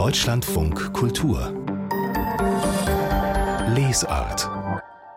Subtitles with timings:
[0.00, 1.52] Deutschlandfunk Kultur
[3.76, 4.48] Lesart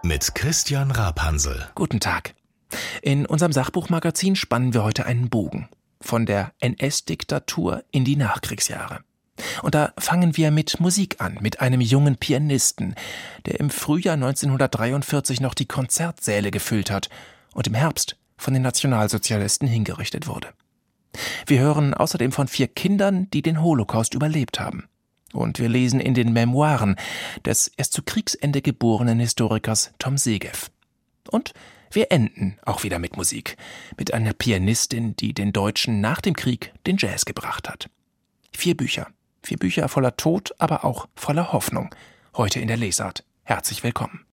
[0.03, 1.69] mit Christian Rapansel.
[1.73, 2.35] Guten Tag.
[3.01, 5.69] In unserem Sachbuchmagazin spannen wir heute einen Bogen
[6.01, 8.99] von der NS-Diktatur in die Nachkriegsjahre.
[9.61, 12.95] Und da fangen wir mit Musik an, mit einem jungen Pianisten,
[13.45, 17.09] der im Frühjahr 1943 noch die Konzertsäle gefüllt hat
[17.53, 20.49] und im Herbst von den Nationalsozialisten hingerichtet wurde.
[21.45, 24.87] Wir hören außerdem von vier Kindern, die den Holocaust überlebt haben.
[25.33, 26.95] Und wir lesen in den Memoiren
[27.45, 30.69] des erst zu Kriegsende geborenen Historikers Tom Segev.
[31.29, 31.53] Und
[31.91, 33.57] wir enden auch wieder mit Musik,
[33.97, 37.89] mit einer Pianistin, die den Deutschen nach dem Krieg den Jazz gebracht hat.
[38.55, 39.07] Vier Bücher,
[39.41, 41.95] vier Bücher voller Tod, aber auch voller Hoffnung.
[42.35, 43.23] Heute in der Lesart.
[43.43, 44.25] Herzlich willkommen.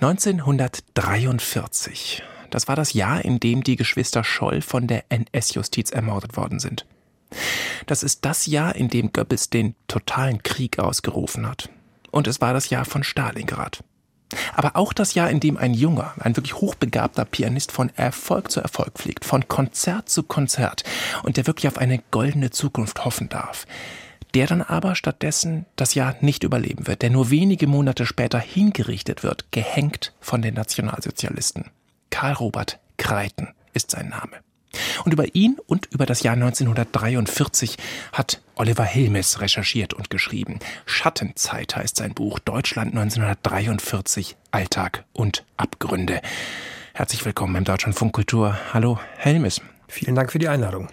[0.00, 6.58] 1943 das war das Jahr, in dem die Geschwister Scholl von der NS-Justiz ermordet worden
[6.58, 6.86] sind.
[7.86, 11.68] Das ist das Jahr, in dem Goebbels den totalen Krieg ausgerufen hat.
[12.10, 13.82] Und es war das Jahr von Stalingrad.
[14.54, 18.60] Aber auch das Jahr, in dem ein junger, ein wirklich hochbegabter Pianist von Erfolg zu
[18.60, 20.82] Erfolg fliegt, von Konzert zu Konzert
[21.22, 23.66] und der wirklich auf eine goldene Zukunft hoffen darf.
[24.34, 29.22] Der dann aber stattdessen das Jahr nicht überleben wird, der nur wenige Monate später hingerichtet
[29.22, 31.70] wird, gehängt von den Nationalsozialisten.
[32.16, 34.38] Karl Robert Kreiten ist sein Name.
[35.04, 37.76] Und über ihn und über das Jahr 1943
[38.14, 40.58] hat Oliver Hilmes recherchiert und geschrieben.
[40.86, 46.22] Schattenzeit heißt sein Buch Deutschland 1943 Alltag und Abgründe.
[46.94, 48.56] Herzlich willkommen im Deutschlandfunk Kultur.
[48.72, 49.60] Hallo, Helmes.
[49.86, 50.88] Vielen Dank für die Einladung.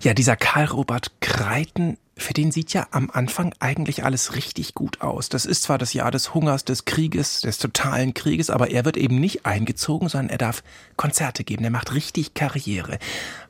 [0.00, 5.00] Ja, dieser Karl Robert Kreiten für den sieht ja am Anfang eigentlich alles richtig gut
[5.00, 5.28] aus.
[5.28, 8.96] Das ist zwar das Jahr des Hungers, des Krieges, des totalen Krieges, aber er wird
[8.96, 10.62] eben nicht eingezogen, sondern er darf
[10.96, 11.64] Konzerte geben.
[11.64, 12.98] Er macht richtig Karriere.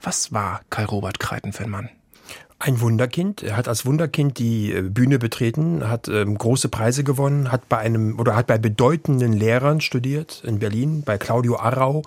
[0.03, 1.89] Was war Karl Robert Kreiten für ein Mann?
[2.61, 3.45] Ein Wunderkind.
[3.45, 7.79] Er hat als Wunderkind die äh, Bühne betreten, hat ähm, große Preise gewonnen, hat bei
[7.79, 12.03] einem oder hat bei bedeutenden Lehrern studiert in Berlin, bei Claudio Arrau.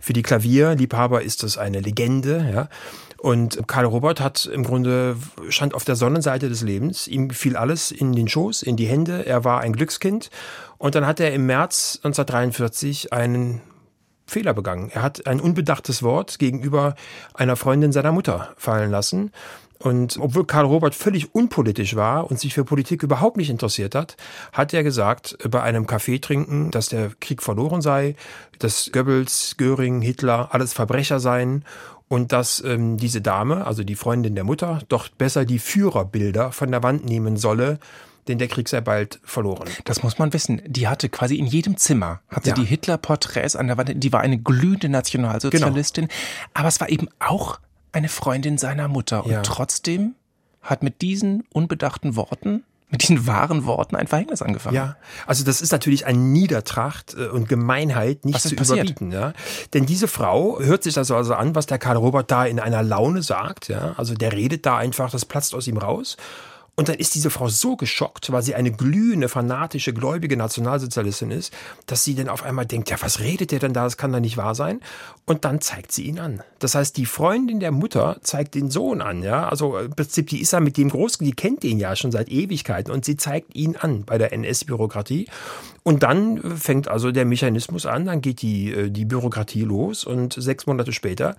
[0.00, 2.50] Für die Klavierliebhaber ist das eine Legende.
[2.52, 2.68] Ja.
[3.22, 5.14] Und Karl Robert hat im Grunde
[5.48, 7.06] stand auf der Sonnenseite des Lebens.
[7.06, 9.24] Ihm fiel alles in den Schoß, in die Hände.
[9.24, 10.28] Er war ein Glückskind.
[10.76, 13.60] Und dann hat er im März 1943 einen
[14.26, 14.90] Fehler begangen.
[14.92, 16.96] Er hat ein unbedachtes Wort gegenüber
[17.32, 19.30] einer Freundin seiner Mutter fallen lassen.
[19.78, 24.16] Und obwohl Karl Robert völlig unpolitisch war und sich für Politik überhaupt nicht interessiert hat,
[24.52, 28.16] hat er gesagt, bei einem Kaffee trinken, dass der Krieg verloren sei,
[28.58, 31.64] dass Goebbels, Göring, Hitler alles Verbrecher seien
[32.12, 36.70] und dass ähm, diese Dame, also die Freundin der Mutter, doch besser die Führerbilder von
[36.70, 37.78] der Wand nehmen solle,
[38.28, 39.66] denn der Krieg sei bald verloren.
[39.86, 40.60] Das muss man wissen.
[40.66, 42.54] Die hatte quasi in jedem Zimmer, hatte ja.
[42.54, 43.92] die Hitler-Porträts an der Wand.
[43.94, 46.08] Die war eine glühende Nationalsozialistin.
[46.08, 46.18] Genau.
[46.52, 47.60] Aber es war eben auch
[47.92, 49.24] eine Freundin seiner Mutter.
[49.24, 49.40] Und ja.
[49.40, 50.14] trotzdem
[50.60, 52.62] hat mit diesen unbedachten Worten
[52.92, 54.76] mit diesen wahren Worten ein Verhängnis angefangen.
[54.76, 58.90] Ja, also das ist natürlich ein Niedertracht äh, und Gemeinheit nicht zu passiert?
[58.90, 59.10] überbieten.
[59.10, 59.32] Ja?
[59.72, 62.82] Denn diese Frau hört sich das also an, was der Karl Robert da in einer
[62.82, 63.68] Laune sagt.
[63.68, 63.94] Ja?
[63.96, 66.18] Also der redet da einfach, das platzt aus ihm raus.
[66.82, 71.54] Und dann ist diese Frau so geschockt, weil sie eine glühende, fanatische, gläubige Nationalsozialistin ist,
[71.86, 73.84] dass sie dann auf einmal denkt, ja, was redet der denn da?
[73.84, 74.80] Das kann doch nicht wahr sein.
[75.24, 76.42] Und dann zeigt sie ihn an.
[76.58, 79.48] Das heißt, die Freundin der Mutter zeigt den Sohn an, ja.
[79.48, 82.28] Also im Prinzip, die ist ja mit dem groß, die kennt den ja schon seit
[82.28, 85.28] Ewigkeiten und sie zeigt ihn an bei der NS-Bürokratie.
[85.84, 90.32] Und dann fängt also der Mechanismus an, dann geht die, äh, die Bürokratie los und
[90.32, 91.36] sechs Monate später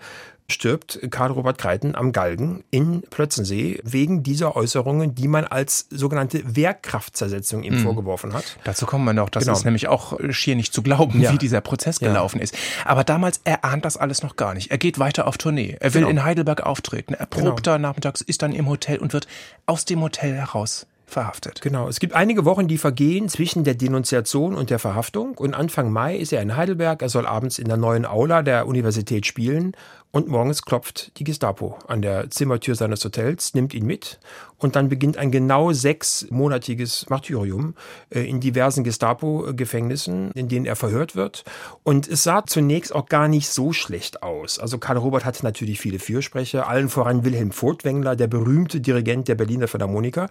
[0.50, 6.56] stirbt Karl Robert Kreiten am Galgen in Plötzensee wegen dieser Äußerungen, die man als sogenannte
[6.56, 7.84] Wehrkraftzersetzung ihm mhm.
[7.84, 8.58] vorgeworfen hat.
[8.64, 9.30] Dazu kommen wir noch.
[9.30, 9.58] Das genau.
[9.58, 11.32] ist nämlich auch schier nicht zu glauben, ja.
[11.32, 12.44] wie dieser Prozess gelaufen ja.
[12.44, 12.58] ist.
[12.86, 14.72] Aber damals, er ahnt das alles noch gar nicht.
[14.72, 15.78] Er geht weiter auf Tournee.
[15.80, 16.12] Er will genau.
[16.12, 17.14] in Heidelberg auftreten.
[17.14, 17.56] Er probt genau.
[17.62, 19.28] da nachmittags, ist dann im Hotel und wird
[19.66, 21.62] aus dem Hotel heraus verhaftet.
[21.62, 21.88] Genau.
[21.88, 25.38] Es gibt einige Wochen, die vergehen zwischen der Denunziation und der Verhaftung.
[25.38, 27.02] Und Anfang Mai ist er in Heidelberg.
[27.02, 29.74] Er soll abends in der neuen Aula der Universität spielen.
[30.16, 34.20] Und morgens klopft die Gestapo an der Zimmertür seines Hotels, nimmt ihn mit
[34.60, 37.74] und dann beginnt ein genau sechsmonatiges Martyrium
[38.12, 41.46] äh, in diversen Gestapo-Gefängnissen, in denen er verhört wird.
[41.82, 44.60] Und es sah zunächst auch gar nicht so schlecht aus.
[44.60, 49.36] Also Karl Robert hatte natürlich viele Fürsprecher, allen voran Wilhelm Furtwängler, der berühmte Dirigent der
[49.36, 50.30] Berliner Philharmoniker.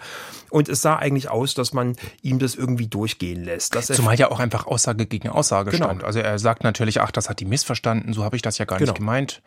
[0.50, 3.74] Und es sah eigentlich aus, dass man ihm das irgendwie durchgehen lässt.
[3.82, 5.86] Zumal ja auch einfach Aussage gegen Aussage genau.
[5.86, 6.04] stand.
[6.04, 8.78] Also er sagt natürlich, ach, das hat die missverstanden, so habe ich das ja gar
[8.78, 8.92] genau.
[8.92, 9.42] nicht gemeint.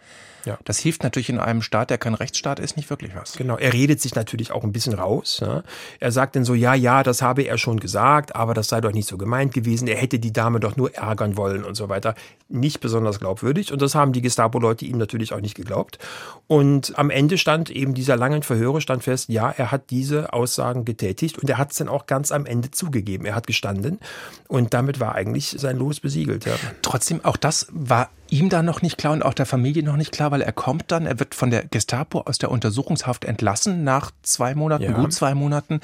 [0.45, 0.59] Ja.
[0.63, 3.33] Das hilft natürlich in einem Staat, der kein Rechtsstaat ist, nicht wirklich was.
[3.33, 5.39] Genau, er redet sich natürlich auch ein bisschen raus.
[5.41, 5.63] Ja.
[5.99, 8.91] Er sagt dann so, ja, ja, das habe er schon gesagt, aber das sei doch
[8.91, 9.87] nicht so gemeint gewesen.
[9.87, 12.15] Er hätte die Dame doch nur ärgern wollen und so weiter.
[12.47, 13.73] Nicht besonders glaubwürdig.
[13.73, 15.97] Und das haben die Gestapo-Leute ihm natürlich auch nicht geglaubt.
[16.47, 20.85] Und am Ende stand eben dieser langen Verhöre stand fest, ja, er hat diese Aussagen
[20.85, 23.25] getätigt und er hat es dann auch ganz am Ende zugegeben.
[23.25, 23.99] Er hat gestanden
[24.47, 26.45] und damit war eigentlich sein Los besiegelt.
[26.45, 26.53] Ja.
[26.83, 30.11] Trotzdem, auch das war ihm da noch nicht klar und auch der Familie noch nicht
[30.11, 34.11] klar, weil er kommt dann, er wird von der Gestapo aus der Untersuchungshaft entlassen nach
[34.23, 34.91] zwei Monaten, ja.
[34.91, 35.79] gut zwei Monaten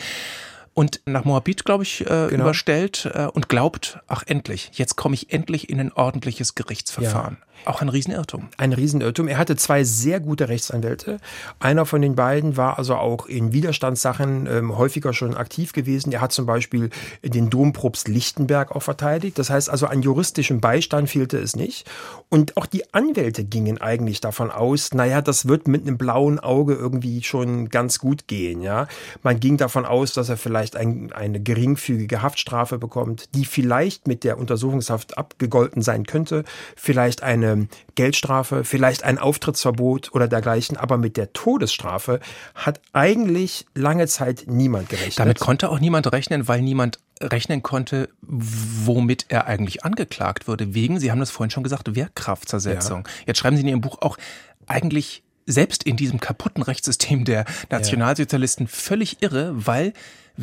[0.74, 2.44] und nach Moabit, glaube ich, äh, genau.
[2.44, 7.38] überstellt äh, und glaubt, ach endlich, jetzt komme ich endlich in ein ordentliches Gerichtsverfahren.
[7.40, 7.48] Ja.
[7.66, 8.50] Auch ein Riesenirrtum.
[8.58, 9.28] Ein Riesenirrtum.
[9.28, 11.20] Er hatte zwei sehr gute Rechtsanwälte.
[11.60, 16.12] Einer von den beiden war also auch in Widerstandssachen ähm, häufiger schon aktiv gewesen.
[16.12, 16.90] Er hat zum Beispiel
[17.24, 19.38] den Dompropst Lichtenberg auch verteidigt.
[19.38, 21.90] Das heißt also, an juristischem Beistand fehlte es nicht.
[22.30, 26.74] Und auch die Anwälte gingen eigentlich davon aus, naja, das wird mit einem blauen Auge
[26.74, 28.62] irgendwie schon ganz gut gehen.
[28.62, 28.88] Ja,
[29.22, 34.24] Man ging davon aus, dass er vielleicht ein, eine geringfügige Haftstrafe bekommt, die vielleicht mit
[34.24, 36.44] der Untersuchungshaft abgegolten sein könnte.
[36.76, 37.51] Vielleicht eine
[37.96, 42.20] Geldstrafe, vielleicht ein Auftrittsverbot oder dergleichen, aber mit der Todesstrafe
[42.56, 45.20] hat eigentlich lange Zeit niemand gerechnet.
[45.20, 50.74] Damit konnte auch niemand rechnen, weil niemand rechnen konnte, womit er eigentlich angeklagt würde.
[50.74, 53.04] Wegen, Sie haben das vorhin schon gesagt, Wehrkraftzersetzung.
[53.06, 53.14] Ja.
[53.28, 54.18] Jetzt schreiben Sie in Ihrem Buch auch
[54.68, 58.72] eigentlich selbst in diesem kaputten Rechtssystem der Nationalsozialisten ja.
[58.72, 59.94] völlig irre, weil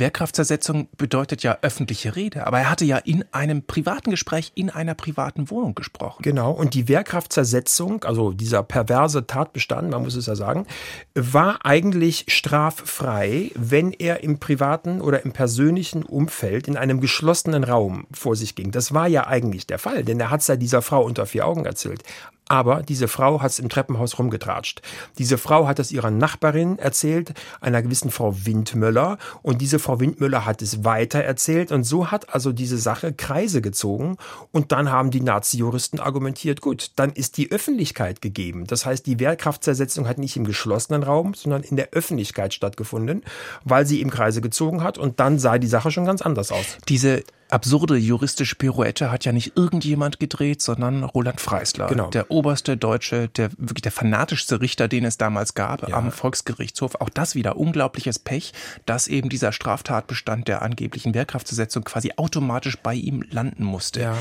[0.00, 4.94] Wehrkraftzersetzung bedeutet ja öffentliche Rede, aber er hatte ja in einem privaten Gespräch in einer
[4.94, 6.22] privaten Wohnung gesprochen.
[6.22, 10.66] Genau, und die Wehrkraftzersetzung, also dieser perverse Tatbestand, man muss es ja sagen,
[11.14, 18.06] war eigentlich straffrei, wenn er im privaten oder im persönlichen Umfeld in einem geschlossenen Raum
[18.12, 18.70] vor sich ging.
[18.70, 21.46] Das war ja eigentlich der Fall, denn er hat es ja dieser Frau unter vier
[21.46, 22.02] Augen erzählt.
[22.48, 24.80] Aber diese Frau hat es im Treppenhaus rumgetratscht.
[25.18, 29.18] Diese Frau hat es ihrer Nachbarin erzählt, einer gewissen Frau Windmöller.
[29.42, 31.72] Und diese Frau Windmöller hat es weiter erzählt.
[31.72, 34.16] Und so hat also diese Sache Kreise gezogen.
[34.50, 38.66] Und dann haben die Nazi-Juristen argumentiert, gut, dann ist die Öffentlichkeit gegeben.
[38.66, 43.22] Das heißt, die Wehrkraftzersetzung hat nicht im geschlossenen Raum, sondern in der Öffentlichkeit stattgefunden,
[43.64, 44.96] weil sie im Kreise gezogen hat.
[44.96, 46.78] Und dann sah die Sache schon ganz anders aus.
[46.88, 52.10] Diese absurde juristische Pirouette hat ja nicht irgendjemand gedreht, sondern Roland Freisler, genau.
[52.10, 55.96] der oberste deutsche, der wirklich der fanatischste Richter, den es damals gab ja.
[55.96, 56.96] am Volksgerichtshof.
[56.96, 58.52] Auch das wieder unglaubliches Pech,
[58.86, 64.00] dass eben dieser Straftatbestand der angeblichen Wehrkraftzersetzung quasi automatisch bei ihm landen musste.
[64.00, 64.18] Ja.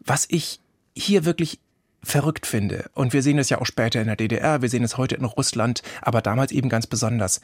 [0.00, 0.60] Was ich
[0.94, 1.60] hier wirklich
[2.02, 4.96] verrückt finde, und wir sehen es ja auch später in der DDR, wir sehen es
[4.96, 7.40] heute in Russland, aber damals eben ganz besonders,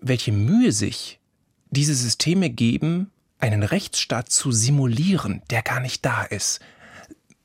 [0.00, 1.20] welche Mühe sich
[1.70, 3.10] diese Systeme geben,
[3.42, 6.60] einen Rechtsstaat zu simulieren, der gar nicht da ist.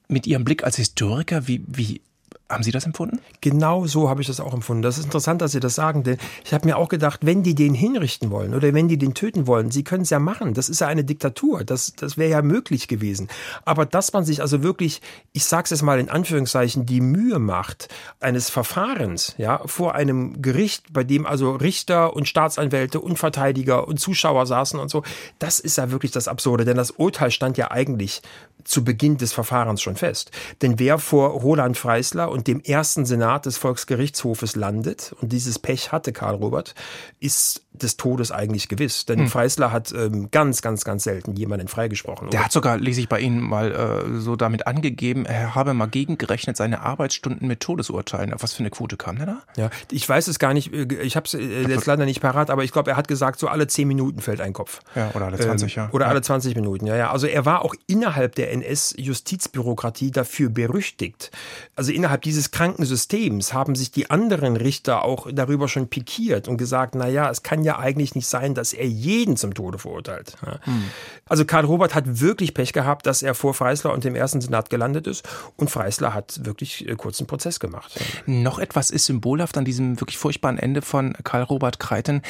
[0.08, 2.02] Mit Ihrem Blick als Historiker, wie, wie
[2.50, 3.20] haben Sie das empfunden?
[3.42, 4.82] Genau so habe ich das auch empfunden.
[4.82, 7.56] Das ist interessant, dass Sie das sagen, denn ich habe mir auch gedacht, wenn die
[7.56, 10.54] den hinrichten wollen oder wenn die den töten wollen, sie können es ja machen.
[10.54, 11.64] Das ist ja eine Diktatur.
[11.64, 13.28] Das, das wäre ja möglich gewesen.
[13.66, 15.02] Aber dass man sich also wirklich,
[15.34, 17.90] ich sage es jetzt mal in Anführungszeichen, die Mühe macht
[18.20, 24.00] eines Verfahrens, ja, vor einem Gericht, bei dem also Richter und Staatsanwälte und Verteidiger und
[24.00, 25.04] Zuschauer saßen und so,
[25.40, 28.22] das ist ja wirklich das Absurde, denn das Urteil stand ja eigentlich
[28.64, 30.32] zu Beginn des Verfahrens schon fest.
[30.62, 35.92] Denn wer vor Roland Freisler und dem ersten Senat des Volksgerichtshofes landet, und dieses Pech
[35.92, 36.76] hatte Karl Robert,
[37.20, 39.06] ist des Todes eigentlich gewiss.
[39.06, 39.28] Denn hm.
[39.28, 42.30] Freisler hat ähm, ganz, ganz, ganz selten jemanden freigesprochen.
[42.30, 45.88] Der hat sogar, lese ich bei Ihnen mal äh, so damit angegeben, er habe mal
[45.88, 48.34] gegengerechnet seine Arbeitsstunden mit Todesurteilen.
[48.34, 49.42] Auf was für eine Quote kam der da?
[49.56, 52.50] Ja, ich weiß es gar nicht, äh, ich habe es äh, jetzt leider nicht parat,
[52.50, 54.80] aber ich glaube, er hat gesagt, so alle zehn Minuten fällt ein Kopf.
[54.96, 55.90] Ja, oder alle 20, ähm, ja.
[55.92, 56.12] Oder ja.
[56.12, 57.12] alle 20 Minuten, ja, ja.
[57.12, 61.32] Also er war auch innerhalb der NS-Justizbürokratie dafür berüchtigt.
[61.76, 66.58] Also innerhalb dieses kranken Systems haben sich die anderen Richter auch darüber schon pikiert und
[66.58, 70.36] gesagt, na ja, es kann ja eigentlich nicht sein, dass er jeden zum Tode verurteilt.
[70.46, 70.60] Ja.
[70.64, 70.84] Hm.
[71.26, 74.70] Also Karl Robert hat wirklich Pech gehabt, dass er vor Freisler und dem ersten Senat
[74.70, 77.98] gelandet ist und Freisler hat wirklich äh, kurzen Prozess gemacht.
[78.26, 82.22] Noch etwas ist symbolhaft an diesem wirklich furchtbaren Ende von Karl Robert Kreiten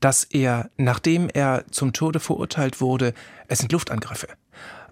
[0.00, 3.14] dass er, nachdem er zum Tode verurteilt wurde,
[3.46, 4.26] es sind Luftangriffe.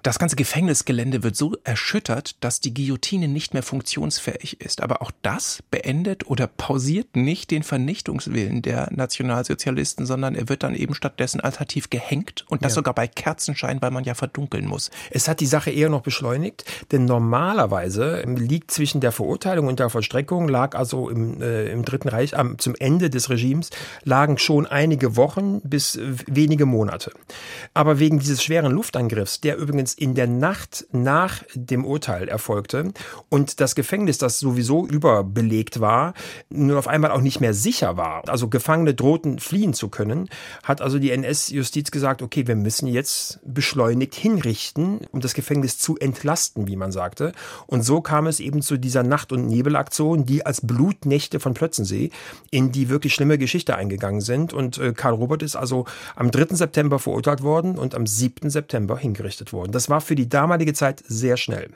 [0.02, 4.82] Das ganze Gefängnisgelände wird so erschüttert, dass die Guillotine nicht mehr funktionsfähig ist.
[4.82, 10.74] Aber auch das beendet oder pausiert nicht den Vernichtungswillen der Nationalsozialisten, sondern er wird dann
[10.74, 12.76] eben stattdessen alternativ gehängt und das ja.
[12.76, 14.90] sogar bei Kerzenschein, weil man ja verdunkeln muss.
[15.10, 19.90] Es hat die Sache eher noch beschleunigt, denn normalerweise liegt zwischen der Verurteilung und der
[19.90, 23.70] Vollstreckung, lag also im, äh, im Dritten Reich am, zum Ende des Regimes,
[24.04, 27.12] lagen schon einige Wochen bis wenige Monate.
[27.74, 32.92] Aber wegen dieses schweren Luftangriffs, der übrigens Kreitens in der Nacht nach dem Urteil erfolgte
[33.28, 36.14] und das Gefängnis, das sowieso überbelegt war,
[36.48, 40.28] nun auf einmal auch nicht mehr sicher war, also Gefangene drohten fliehen zu können,
[40.62, 45.96] hat also die NS-Justiz gesagt, okay, wir müssen jetzt beschleunigt hinrichten, um das Gefängnis zu
[45.98, 47.32] entlasten, wie man sagte.
[47.66, 52.10] Und so kam es eben zu dieser Nacht- und Nebelaktion, die als Blutnächte von Plötzensee
[52.50, 54.52] in die wirklich schlimme Geschichte eingegangen sind.
[54.52, 56.56] Und äh, Karl Robert ist also am 3.
[56.56, 58.50] September verurteilt worden und am 7.
[58.50, 59.72] September hingerichtet worden.
[59.72, 61.70] Das war für die damalige Zeit sehr schnell.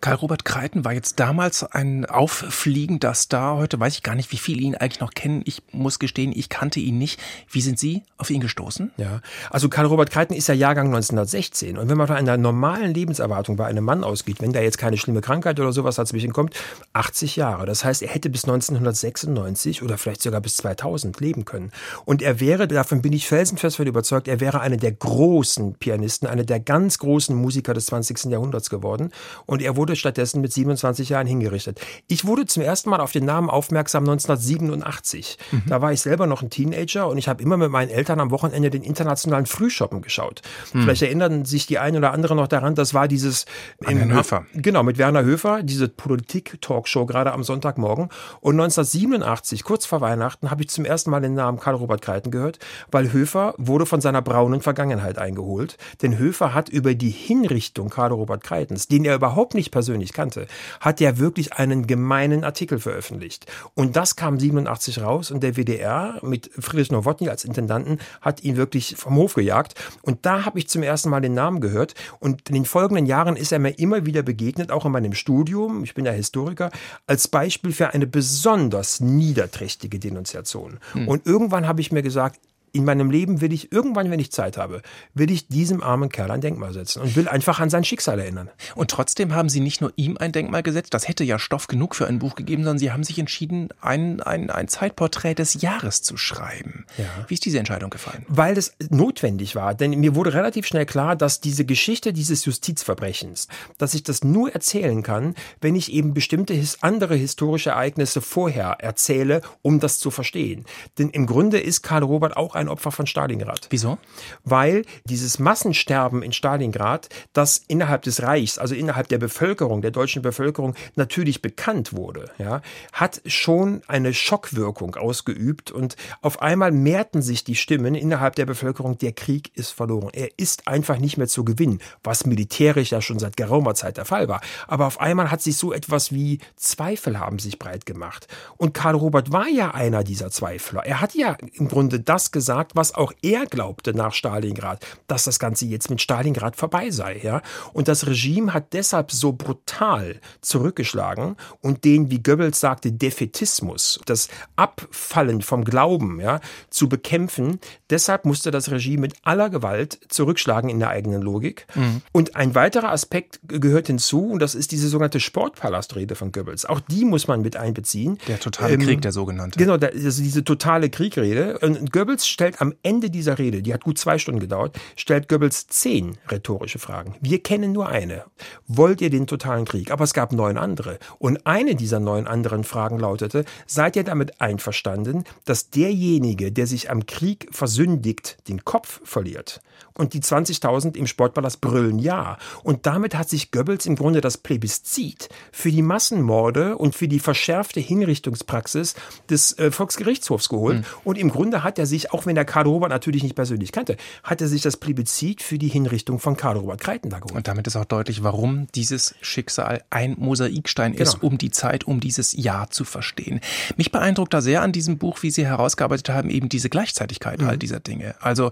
[0.00, 3.58] Karl Robert Kreiten war jetzt damals ein auffliegender Star.
[3.58, 5.42] Heute weiß ich gar nicht, wie viele ihn eigentlich noch kennen.
[5.44, 7.20] Ich muss gestehen, ich kannte ihn nicht.
[7.50, 8.92] Wie sind Sie auf ihn gestoßen?
[8.96, 11.76] Ja, also Karl Robert Kreiten ist ja Jahrgang 1916.
[11.76, 14.96] Und wenn man von einer normalen Lebenserwartung bei einem Mann ausgeht, wenn da jetzt keine
[14.96, 16.54] schlimme Krankheit oder sowas dazwischen kommt,
[16.94, 17.66] 80 Jahre.
[17.66, 21.72] Das heißt, er hätte bis 1996 oder vielleicht sogar bis 2000 leben können.
[22.06, 26.26] Und er wäre, davon bin ich felsenfest von überzeugt, er wäre einer der großen Pianisten,
[26.26, 28.24] einer der ganz großen Musiker des 20.
[28.30, 29.10] Jahrhunderts geworden.
[29.44, 31.80] Und er wurde wurde stattdessen mit 27 Jahren hingerichtet.
[32.06, 35.36] Ich wurde zum ersten Mal auf den Namen aufmerksam 1987.
[35.50, 35.62] Mhm.
[35.66, 38.30] Da war ich selber noch ein Teenager und ich habe immer mit meinen Eltern am
[38.30, 40.42] Wochenende den internationalen Frühshoppen geschaut.
[40.72, 40.82] Mhm.
[40.82, 43.46] Vielleicht erinnern sich die einen oder anderen noch daran, das war dieses
[43.80, 44.46] in, Höfer.
[44.54, 48.10] Genau, mit Werner Höfer, diese Politik-Talkshow gerade am Sonntagmorgen.
[48.40, 52.30] Und 1987, kurz vor Weihnachten, habe ich zum ersten Mal den Namen Karl Robert Kreiten
[52.30, 52.60] gehört,
[52.92, 55.78] weil Höfer wurde von seiner braunen Vergangenheit eingeholt.
[56.00, 59.79] Denn Höfer hat über die Hinrichtung Karl Robert Kreitens, den er überhaupt nicht persönlich
[60.12, 60.46] kannte,
[60.80, 63.46] hat ja wirklich einen gemeinen Artikel veröffentlicht.
[63.74, 68.56] Und das kam 87 raus und der WDR mit Friedrich Nowotny als Intendanten hat ihn
[68.56, 69.74] wirklich vom Hof gejagt.
[70.02, 71.94] Und da habe ich zum ersten Mal den Namen gehört.
[72.18, 75.84] Und in den folgenden Jahren ist er mir immer wieder begegnet, auch in meinem Studium.
[75.84, 76.70] Ich bin ja Historiker,
[77.06, 80.78] als Beispiel für eine besonders niederträchtige Denunziation.
[80.92, 81.08] Hm.
[81.08, 82.40] Und irgendwann habe ich mir gesagt,
[82.72, 84.82] in meinem Leben will ich irgendwann, wenn ich Zeit habe,
[85.14, 88.50] will ich diesem armen Kerl ein Denkmal setzen und will einfach an sein Schicksal erinnern.
[88.74, 91.94] Und trotzdem haben Sie nicht nur ihm ein Denkmal gesetzt, das hätte ja Stoff genug
[91.94, 96.02] für ein Buch gegeben, sondern Sie haben sich entschieden, ein, ein, ein Zeitporträt des Jahres
[96.02, 96.86] zu schreiben.
[96.98, 97.04] Ja.
[97.28, 98.24] Wie ist diese Entscheidung gefallen?
[98.28, 103.48] Weil das notwendig war, denn mir wurde relativ schnell klar, dass diese Geschichte dieses Justizverbrechens,
[103.78, 109.42] dass ich das nur erzählen kann, wenn ich eben bestimmte andere historische Ereignisse vorher erzähle,
[109.62, 110.64] um das zu verstehen.
[110.98, 113.66] Denn im Grunde ist Karl Robert auch ein Opfer von Stalingrad.
[113.70, 113.98] Wieso?
[114.44, 120.22] Weil dieses Massensterben in Stalingrad, das innerhalb des Reichs, also innerhalb der Bevölkerung, der deutschen
[120.22, 122.60] Bevölkerung natürlich bekannt wurde, ja,
[122.92, 128.98] hat schon eine Schockwirkung ausgeübt und auf einmal mehrten sich die Stimmen innerhalb der Bevölkerung,
[128.98, 130.10] der Krieg ist verloren.
[130.12, 134.04] Er ist einfach nicht mehr zu gewinnen, was militärisch ja schon seit geraumer Zeit der
[134.04, 134.42] Fall war.
[134.66, 138.28] Aber auf einmal hat sich so etwas wie Zweifel haben sich breit gemacht.
[138.58, 140.84] Und Karl Robert war ja einer dieser Zweifler.
[140.84, 145.22] Er hat ja im Grunde das gesagt, gesagt, was auch er glaubte nach Stalingrad, dass
[145.22, 147.20] das Ganze jetzt mit Stalingrad vorbei sei.
[147.22, 147.42] Ja?
[147.72, 154.28] Und das Regime hat deshalb so brutal zurückgeschlagen und den, wie Goebbels sagte, Defetismus, das
[154.56, 156.40] Abfallen vom Glauben ja,
[156.70, 157.60] zu bekämpfen.
[157.88, 161.68] Deshalb musste das Regime mit aller Gewalt zurückschlagen in der eigenen Logik.
[161.76, 162.02] Mhm.
[162.10, 166.66] Und ein weiterer Aspekt gehört hinzu, und das ist diese sogenannte Sportpalastrede von Goebbels.
[166.66, 168.18] Auch die muss man mit einbeziehen.
[168.26, 169.56] Der totale ähm, Krieg, der sogenannte.
[169.56, 171.56] Genau, also diese totale Kriegrede.
[171.60, 175.66] Und Goebbels stellt am Ende dieser Rede, die hat gut zwei Stunden gedauert, stellt Goebbels
[175.66, 177.16] zehn rhetorische Fragen.
[177.20, 178.24] Wir kennen nur eine.
[178.66, 179.90] Wollt ihr den totalen Krieg?
[179.90, 180.98] Aber es gab neun andere.
[181.18, 186.88] Und eine dieser neun anderen Fragen lautete, seid ihr damit einverstanden, dass derjenige, der sich
[186.88, 189.60] am Krieg versündigt, den Kopf verliert?
[190.00, 192.38] Und die 20.000 im Sportpalast brüllen ja.
[192.62, 197.18] Und damit hat sich Goebbels im Grunde das Plebiszit für die Massenmorde und für die
[197.18, 198.94] verschärfte Hinrichtungspraxis
[199.28, 200.78] des äh, Volksgerichtshofs geholt.
[200.78, 200.84] Mhm.
[201.04, 203.98] Und im Grunde hat er sich, auch wenn er Karl Robert natürlich nicht persönlich kannte,
[204.24, 207.36] hat er sich das Plebiszit für die Hinrichtung von Karl Robert Kreiten da geholt.
[207.36, 211.02] Und damit ist auch deutlich, warum dieses Schicksal ein Mosaikstein genau.
[211.02, 213.40] ist, um die Zeit, um dieses Jahr zu verstehen.
[213.76, 217.48] Mich beeindruckt da sehr an diesem Buch, wie Sie herausgearbeitet haben, eben diese Gleichzeitigkeit mhm.
[217.48, 218.14] all dieser Dinge.
[218.20, 218.50] Also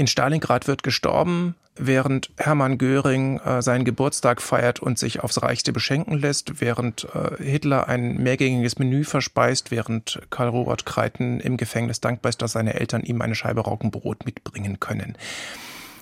[0.00, 5.74] in Stalingrad wird gestorben, während Hermann Göring äh, seinen Geburtstag feiert und sich aufs Reichste
[5.74, 12.00] beschenken lässt, während äh, Hitler ein mehrgängiges Menü verspeist, während Karl Robert Kreiten im Gefängnis
[12.00, 15.18] dankbar ist, dass seine Eltern ihm eine Scheibe Raukenbrot mitbringen können.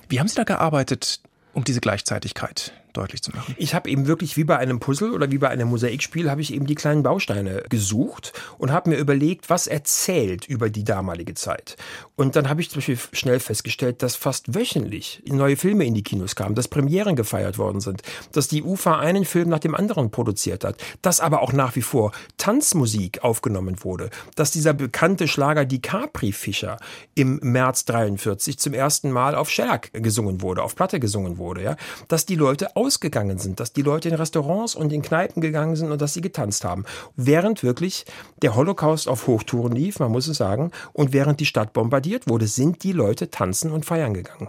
[0.09, 1.21] Wie haben Sie da gearbeitet,
[1.53, 3.55] um diese Gleichzeitigkeit deutlich zu machen.
[3.59, 6.53] Ich habe eben wirklich wie bei einem Puzzle oder wie bei einem Mosaikspiel habe ich
[6.53, 11.77] eben die kleinen Bausteine gesucht und habe mir überlegt, was erzählt über die damalige Zeit.
[12.17, 16.03] Und dann habe ich zum Beispiel schnell festgestellt, dass fast wöchentlich neue Filme in die
[16.03, 18.03] Kinos kamen, dass Premieren gefeiert worden sind,
[18.33, 21.83] dass die UFA einen Film nach dem anderen produziert hat, dass aber auch nach wie
[21.83, 26.79] vor Tanzmusik aufgenommen wurde, dass dieser bekannte Schlager Die Capri-Fischer
[27.15, 31.77] im März 43 zum ersten Mal auf Shellac gesungen wurde, auf Platte gesungen wurde, ja,
[32.09, 35.93] dass die Leute ausgegangen sind, dass die Leute in Restaurants und in Kneipen gegangen sind
[35.93, 38.07] und dass sie getanzt haben, während wirklich
[38.41, 42.47] der Holocaust auf Hochtouren lief, man muss es sagen, und während die Stadt bombardiert wurde,
[42.47, 44.49] sind die Leute tanzen und feiern gegangen.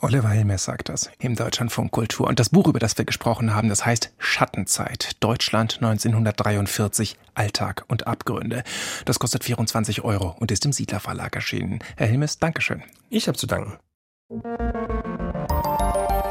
[0.00, 2.26] Oliver Helmes sagt das im Deutschlandfunk Kultur.
[2.26, 5.10] Und das Buch, über das wir gesprochen haben, das heißt Schattenzeit.
[5.20, 8.64] Deutschland 1943, Alltag und Abgründe.
[9.04, 11.78] Das kostet 24 Euro und ist im Siedler Verlag erschienen.
[11.96, 12.82] Herr Helmes, Dankeschön.
[13.10, 13.78] Ich habe zu danken.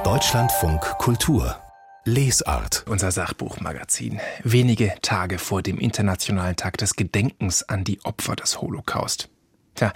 [0.09, 1.55] Deutschlandfunk Kultur
[2.03, 2.83] Lesart.
[2.87, 4.19] Unser Sachbuchmagazin.
[4.43, 9.29] Wenige Tage vor dem Internationalen Tag des Gedenkens an die Opfer des Holocaust.
[9.75, 9.93] Tja,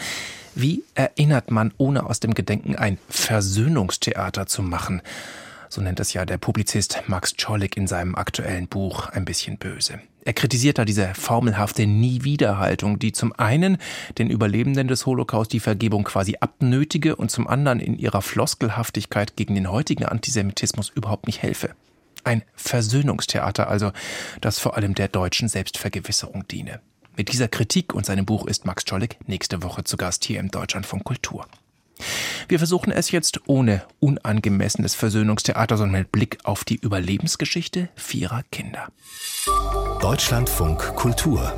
[0.54, 5.02] wie erinnert man, ohne aus dem Gedenken ein Versöhnungstheater zu machen?
[5.68, 10.00] So nennt es ja der Publizist Max Czollik in seinem aktuellen Buch ein bisschen böse.
[10.26, 13.78] Er kritisiert da diese formelhafte Nie-Wieder-Haltung, die zum einen
[14.18, 19.56] den Überlebenden des Holocaust die Vergebung quasi abnötige und zum anderen in ihrer Floskelhaftigkeit gegen
[19.56, 21.72] den heutigen Antisemitismus überhaupt nicht helfe.
[22.24, 23.92] Ein Versöhnungstheater also,
[24.40, 26.80] das vor allem der deutschen Selbstvergewisserung diene.
[27.18, 30.50] Mit dieser Kritik und seinem Buch ist Max Czollik nächste Woche zu Gast hier im
[30.50, 31.46] Deutschland von Kultur.
[32.48, 38.88] Wir versuchen es jetzt ohne unangemessenes Versöhnungstheater, sondern mit Blick auf die Überlebensgeschichte vierer Kinder.
[40.02, 41.54] Deutschlandfunk Kultur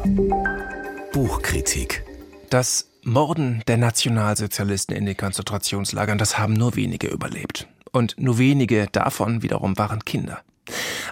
[1.14, 2.04] Buchkritik
[2.50, 7.68] Das Morden der Nationalsozialisten in den Konzentrationslagern, das haben nur wenige überlebt.
[7.92, 10.42] Und nur wenige davon wiederum waren Kinder.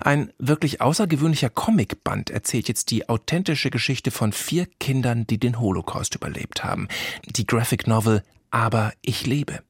[0.01, 6.15] Ein wirklich außergewöhnlicher Comicband erzählt jetzt die authentische Geschichte von vier Kindern, die den Holocaust
[6.15, 6.87] überlebt haben.
[7.25, 8.23] Die Graphic Novel
[8.53, 9.63] Aber ich lebe.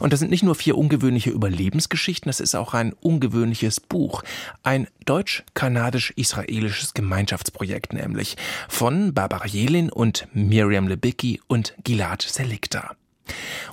[0.00, 4.24] Und das sind nicht nur vier ungewöhnliche Überlebensgeschichten, das ist auch ein ungewöhnliches Buch.
[4.64, 8.36] Ein deutsch-kanadisch-israelisches Gemeinschaftsprojekt nämlich.
[8.68, 12.96] Von Barbara Jelin und Miriam Lebicki und Gilad Selikta.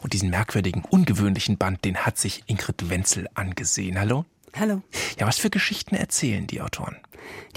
[0.02, 3.98] Und diesen merkwürdigen, ungewöhnlichen Band, den hat sich Ingrid Wenzel angesehen.
[4.00, 4.26] Hallo?
[4.58, 4.82] Hallo.
[5.20, 6.96] Ja, was für Geschichten erzählen die Autoren?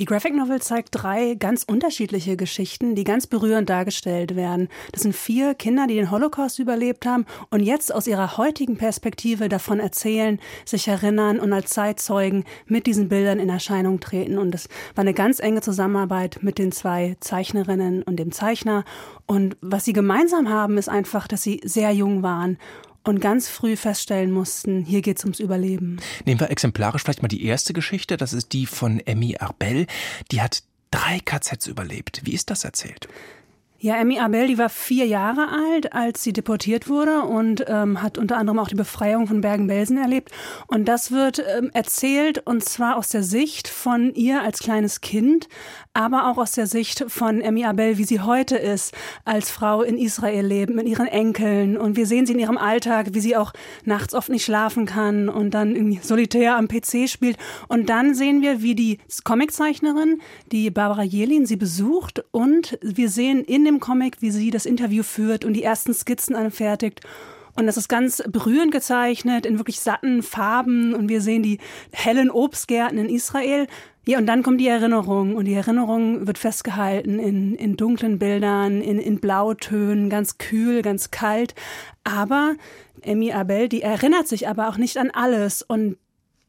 [0.01, 4.69] Die Graphic Novel zeigt drei ganz unterschiedliche Geschichten, die ganz berührend dargestellt werden.
[4.91, 9.49] Das sind vier Kinder, die den Holocaust überlebt haben und jetzt aus ihrer heutigen Perspektive
[9.49, 14.37] davon erzählen, sich erinnern und als Zeitzeugen mit diesen Bildern in Erscheinung treten.
[14.37, 18.85] Und es war eine ganz enge Zusammenarbeit mit den zwei Zeichnerinnen und dem Zeichner.
[19.27, 22.59] Und was sie gemeinsam haben, ist einfach, dass sie sehr jung waren
[23.09, 25.99] und ganz früh feststellen mussten, hier geht es ums Überleben.
[26.27, 29.87] Nehmen wir exemplarisch vielleicht mal die erste Geschichte, das ist die von Emmy Arbel.
[30.31, 32.21] Die hat drei KZs überlebt.
[32.25, 33.09] Wie ist das erzählt?
[33.81, 38.19] Ja, Emmy Abel, die war vier Jahre alt, als sie deportiert wurde und ähm, hat
[38.19, 40.33] unter anderem auch die Befreiung von Bergen-Belsen erlebt.
[40.67, 45.49] Und das wird ähm, erzählt und zwar aus der Sicht von ihr als kleines Kind,
[45.95, 48.93] aber auch aus der Sicht von Emmy Abel, wie sie heute ist,
[49.25, 51.77] als Frau in Israel lebt, mit ihren Enkeln.
[51.77, 53.53] Und wir sehen sie in ihrem Alltag, wie sie auch
[53.85, 57.37] nachts oft nicht schlafen kann und dann irgendwie solitär am PC spielt.
[57.69, 63.45] Und dann sehen wir, wie die Comiczeichnerin, die Barbara Jelin, sie besucht und wir sehen
[63.45, 67.01] in dem Comic, wie sie das Interview führt und die ersten Skizzen anfertigt.
[67.59, 70.95] Und das ist ganz berührend gezeichnet, in wirklich satten Farben.
[70.95, 71.59] Und wir sehen die
[71.93, 73.67] hellen Obstgärten in Israel.
[74.07, 75.35] Ja, und dann kommt die Erinnerung.
[75.35, 81.11] Und die Erinnerung wird festgehalten in, in dunklen Bildern, in, in Blautönen, ganz kühl, ganz
[81.11, 81.57] kalt.
[82.05, 82.55] Aber
[83.03, 85.63] Emmy Abel, die erinnert sich aber auch nicht an alles.
[85.63, 85.97] Und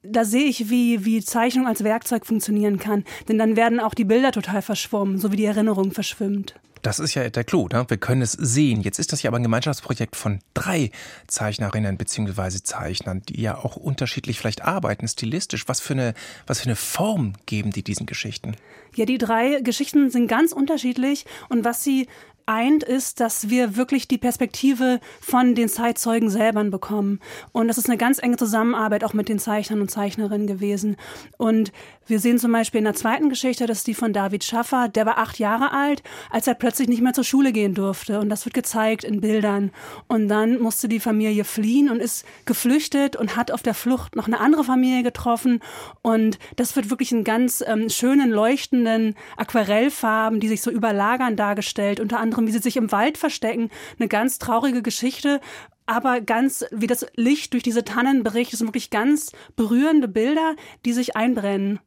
[0.03, 3.03] da sehe ich, wie, wie Zeichnung als Werkzeug funktionieren kann.
[3.27, 6.53] Denn dann werden auch die Bilder total verschwommen, so wie die Erinnerung verschwimmt.
[6.81, 7.85] Das ist ja der Clou, ne?
[7.87, 8.81] wir können es sehen.
[8.81, 10.91] Jetzt ist das ja aber ein Gemeinschaftsprojekt von drei
[11.27, 12.63] Zeichnerinnen bzw.
[12.63, 15.67] Zeichnern, die ja auch unterschiedlich vielleicht arbeiten, stilistisch.
[15.67, 16.13] Was für, eine,
[16.47, 18.55] was für eine Form geben die diesen Geschichten?
[18.95, 22.07] Ja, die drei Geschichten sind ganz unterschiedlich und was sie
[22.49, 27.19] eint, ist, dass wir wirklich die Perspektive von den Zeitzeugen selber bekommen.
[27.53, 30.97] Und das ist eine ganz enge Zusammenarbeit auch mit den Zeichnern und Zeichnerinnen gewesen.
[31.37, 31.71] Und
[32.07, 35.05] wir sehen zum Beispiel in der zweiten Geschichte, das ist die von David Schaffer, der
[35.05, 38.19] war acht Jahre alt, als er plötzlich nicht mehr zur Schule gehen durfte.
[38.19, 39.71] Und das wird gezeigt in Bildern.
[40.07, 44.25] Und dann musste die Familie fliehen und ist geflüchtet und hat auf der Flucht noch
[44.25, 45.59] eine andere Familie getroffen.
[46.01, 51.99] Und das wird wirklich in ganz ähm, schönen, leuchtenden Aquarellfarben, die sich so überlagern, dargestellt.
[51.99, 53.69] Unter anderem Mädchenchören, wie sie sich im Wald verstecken.
[53.97, 55.41] Eine ganz traurige Geschichte,
[55.85, 58.53] aber ganz, wie das Licht durch diese Tannen bricht.
[58.53, 61.79] Das sind wirklich ganz berührende Bilder, die sich einbrennen.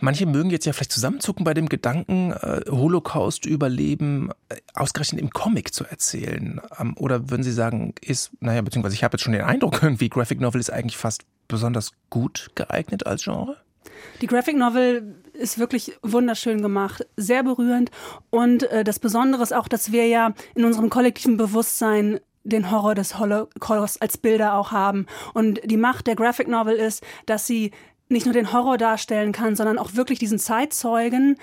[0.00, 5.30] Manche mögen jetzt ja vielleicht zusammenzucken bei dem Gedanken, äh, Holocaust überleben äh, ausgerechnet im
[5.30, 6.60] Comic zu erzählen.
[6.78, 10.08] Ähm, oder würden Sie sagen, ist, naja, beziehungsweise ich habe jetzt schon den Eindruck, irgendwie
[10.08, 13.58] Graphic Novel ist eigentlich fast besonders gut geeignet als Genre?
[14.20, 17.90] Die Graphic Novel ist wirklich wunderschön gemacht, sehr berührend.
[18.30, 22.94] Und äh, das Besondere ist auch, dass wir ja in unserem kollektiven Bewusstsein den Horror
[22.94, 25.06] des Holocaust als Bilder auch haben.
[25.34, 27.70] Und die Macht der Graphic Novel ist, dass sie
[28.08, 31.36] nicht nur den Horror darstellen kann, sondern auch wirklich diesen Zeitzeugen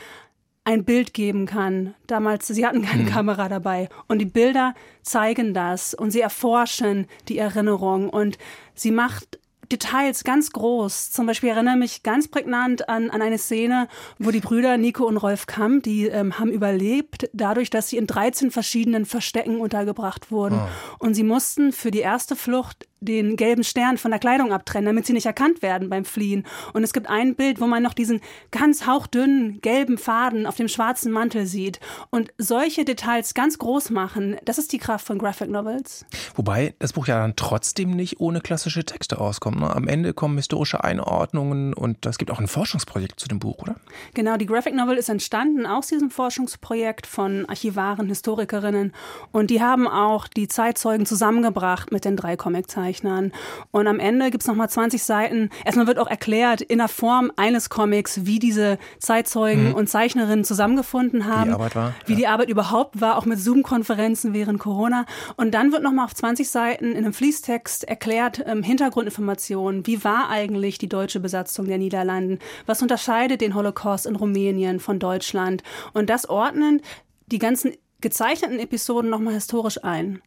[0.65, 1.95] ein Bild geben kann.
[2.06, 3.10] Damals, sie hatten keine mhm.
[3.10, 3.89] Kamera dabei.
[4.08, 8.38] Und die Bilder zeigen das und sie erforschen die Erinnerung und
[8.75, 9.39] sie macht
[9.72, 11.12] Details ganz groß.
[11.12, 15.18] Zum Beispiel erinnere mich ganz prägnant an, an eine Szene, wo die Brüder Nico und
[15.18, 20.60] Rolf Kamp, die ähm, haben überlebt, dadurch, dass sie in 13 verschiedenen Verstecken untergebracht wurden.
[20.60, 21.06] Oh.
[21.06, 25.06] Und sie mussten für die erste Flucht den gelben Stern von der Kleidung abtrennen, damit
[25.06, 26.46] sie nicht erkannt werden beim Fliehen.
[26.74, 30.68] Und es gibt ein Bild, wo man noch diesen ganz hauchdünnen gelben Faden auf dem
[30.68, 31.80] schwarzen Mantel sieht.
[32.10, 36.06] Und solche Details ganz groß machen, das ist die Kraft von Graphic Novels.
[36.36, 39.60] Wobei das Buch ja dann trotzdem nicht ohne klassische Texte auskommt.
[39.60, 39.74] Ne?
[39.74, 43.76] Am Ende kommen historische Einordnungen und es gibt auch ein Forschungsprojekt zu dem Buch, oder?
[44.14, 48.94] Genau, die Graphic Novel ist entstanden aus diesem Forschungsprojekt von Archivaren, Historikerinnen.
[49.32, 52.88] Und die haben auch die Zeitzeugen zusammengebracht mit den drei Comiczeichnern.
[52.89, 53.32] Zeichnern.
[53.71, 55.49] Und am Ende gibt es nochmal 20 Seiten.
[55.63, 59.75] Erstmal wird auch erklärt in der Form eines Comics, wie diese Zeitzeugen mhm.
[59.75, 61.41] und Zeichnerinnen zusammengefunden haben.
[61.41, 61.93] Wie die Arbeit war.
[62.06, 62.17] Wie ja.
[62.17, 65.06] die Arbeit überhaupt war, auch mit Zoom-Konferenzen während Corona.
[65.38, 69.86] Und dann wird nochmal auf 20 Seiten in einem Fließtext erklärt, ähm, Hintergrundinformationen.
[69.86, 72.39] Wie war eigentlich die deutsche Besatzung der Niederlanden?
[72.65, 75.63] Was unterscheidet den Holocaust in Rumänien von Deutschland?
[75.93, 76.82] Und das ordnen
[77.28, 80.21] die ganzen gezeichneten Episoden nochmal historisch ein.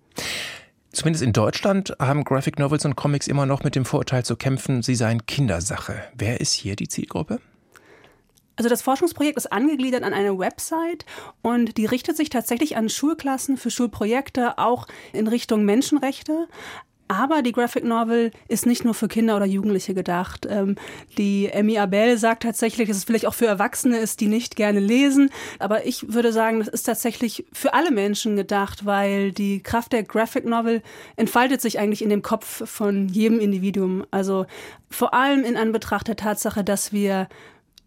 [0.93, 4.83] Zumindest in Deutschland haben Graphic Novels und Comics immer noch mit dem Vorurteil zu kämpfen,
[4.83, 6.03] sie seien Kindersache.
[6.15, 7.41] Wer ist hier die Zielgruppe?
[8.57, 11.07] Also das Forschungsprojekt ist angegliedert an eine Website
[11.41, 16.47] und die richtet sich tatsächlich an Schulklassen für Schulprojekte, auch in Richtung Menschenrechte.
[17.13, 20.47] Aber die Graphic Novel ist nicht nur für Kinder oder Jugendliche gedacht.
[20.49, 20.77] Ähm,
[21.19, 24.81] die Emmy Abel sagt tatsächlich, dass es vielleicht auch für Erwachsene ist, die nicht gerne
[24.81, 25.29] lesen.
[25.59, 30.05] Aber ich würde sagen, das ist tatsächlich für alle Menschen gedacht, weil die Kraft der
[30.05, 30.81] Graphic Novel
[31.17, 34.07] entfaltet sich eigentlich in dem Kopf von jedem Individuum.
[34.11, 34.47] Also
[34.89, 37.29] vor allem in Anbetracht der Tatsache, dass wir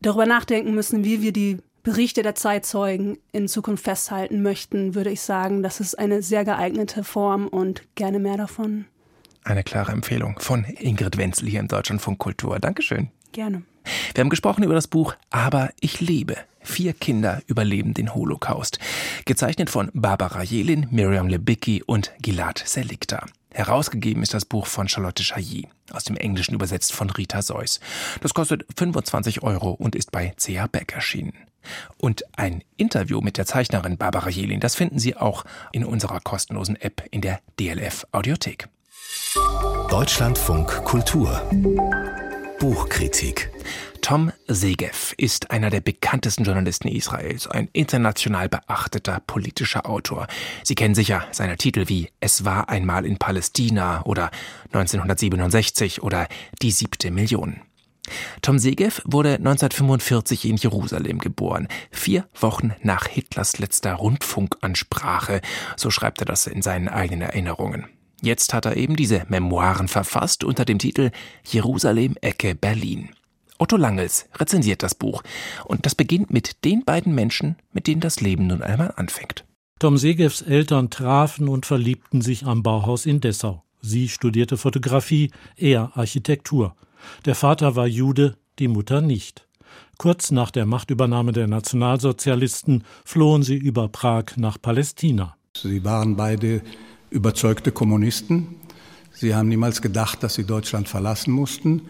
[0.03, 5.21] darüber nachdenken müssen, wie wir die Berichte der Zeitzeugen in Zukunft festhalten möchten, würde ich
[5.21, 8.85] sagen, das ist eine sehr geeignete Form und gerne mehr davon.
[9.45, 12.59] Eine klare Empfehlung von Ingrid Wenzel hier im Deutschlandfunk Kultur.
[12.59, 13.09] Dankeschön.
[13.31, 13.61] Gerne.
[14.15, 16.35] Wir haben gesprochen über das Buch Aber ich lebe.
[16.61, 18.79] Vier Kinder überleben den Holocaust.
[19.25, 23.27] Gezeichnet von Barbara Jelin, Miriam Lebicki und Gilad Selikta.
[23.53, 27.79] Herausgegeben ist das Buch von Charlotte Chailly, aus dem Englischen übersetzt von Rita Seuss.
[28.21, 30.65] Das kostet 25 Euro und ist bei C.A.
[30.65, 31.33] Beck erschienen.
[31.97, 36.75] Und ein Interview mit der Zeichnerin Barbara Jelin, das finden Sie auch in unserer kostenlosen
[36.77, 38.69] App in der DLF Audiothek.
[39.89, 41.41] Deutschlandfunk Kultur
[42.59, 43.51] Buchkritik
[44.01, 50.27] Tom Segev ist einer der bekanntesten Journalisten Israels, ein international beachteter politischer Autor.
[50.63, 54.31] Sie kennen sicher seine Titel wie Es war einmal in Palästina oder
[54.73, 56.27] 1967 oder
[56.61, 57.61] Die siebte Million.
[58.41, 65.41] Tom Segev wurde 1945 in Jerusalem geboren, vier Wochen nach Hitlers letzter Rundfunkansprache,
[65.75, 67.87] so schreibt er das in seinen eigenen Erinnerungen.
[68.25, 71.11] Jetzt hat er eben diese Memoiren verfasst unter dem Titel
[71.43, 73.09] Jerusalem Ecke Berlin.
[73.59, 75.21] Otto Langels rezensiert das Buch
[75.63, 79.45] und das beginnt mit den beiden Menschen, mit denen das Leben nun einmal anfängt.
[79.77, 83.63] Tom Segevs Eltern trafen und verliebten sich am Bauhaus in Dessau.
[83.79, 86.75] Sie studierte Fotografie, er Architektur.
[87.25, 89.47] Der Vater war Jude, die Mutter nicht.
[89.99, 95.35] Kurz nach der Machtübernahme der Nationalsozialisten flohen sie über Prag nach Palästina.
[95.55, 96.63] Sie waren beide
[97.15, 98.47] überzeugte Kommunisten.
[99.13, 101.83] Sie haben niemals gedacht, dass sie Deutschland verlassen mussten.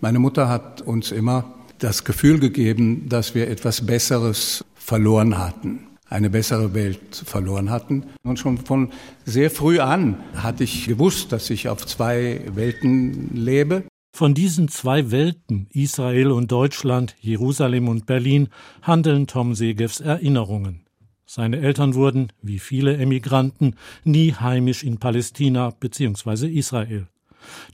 [0.00, 6.28] Meine Mutter hat uns immer das Gefühl gegeben, dass wir etwas Besseres verloren hatten, eine
[6.28, 8.04] bessere Welt verloren hatten.
[8.22, 8.90] Und schon von
[9.24, 13.84] sehr früh an hatte ich gewusst, dass ich auf zwei Welten lebe.
[14.14, 18.48] Von diesen zwei Welten, Israel und Deutschland, Jerusalem und Berlin,
[18.82, 20.87] handeln Tom Segevs Erinnerungen.
[21.30, 26.46] Seine Eltern wurden, wie viele Emigranten, nie heimisch in Palästina bzw.
[26.46, 27.06] Israel.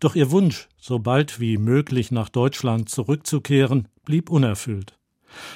[0.01, 4.99] Doch ihr Wunsch, so bald wie möglich nach Deutschland zurückzukehren, blieb unerfüllt.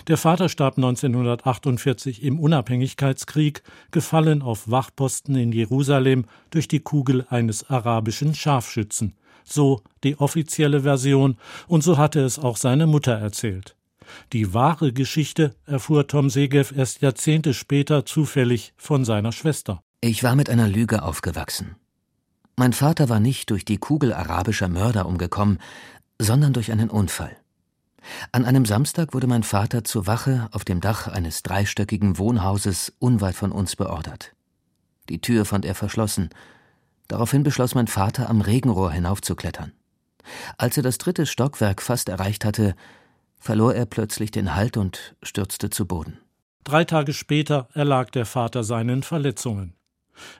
[0.06, 7.68] Der Vater starb 1948 im Unabhängigkeitskrieg, gefallen auf Wachposten in Jerusalem durch die Kugel eines
[7.68, 9.14] arabischen Scharfschützen.
[9.42, 13.77] So die offizielle Version, und so hatte es auch seine Mutter erzählt.
[14.32, 19.82] Die wahre Geschichte erfuhr Tom Segev erst Jahrzehnte später zufällig von seiner Schwester.
[20.00, 21.76] Ich war mit einer Lüge aufgewachsen.
[22.56, 25.58] Mein Vater war nicht durch die Kugel arabischer Mörder umgekommen,
[26.18, 27.36] sondern durch einen Unfall.
[28.32, 33.34] An einem Samstag wurde mein Vater zur Wache auf dem Dach eines dreistöckigen Wohnhauses unweit
[33.34, 34.34] von uns beordert.
[35.08, 36.30] Die Tür fand er verschlossen.
[37.06, 39.72] Daraufhin beschloss mein Vater, am Regenrohr hinaufzuklettern.
[40.58, 42.74] Als er das dritte Stockwerk fast erreicht hatte,
[43.38, 46.18] verlor er plötzlich den Halt und stürzte zu Boden.
[46.64, 49.74] Drei Tage später erlag der Vater seinen Verletzungen.